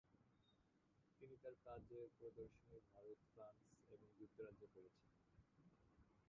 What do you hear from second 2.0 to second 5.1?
প্রদর্শনী ভারত, ফ্রান্স এবং যুক্তরাজ্যে করেছেন।